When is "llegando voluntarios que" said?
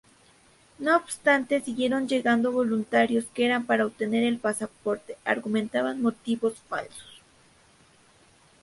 2.07-3.55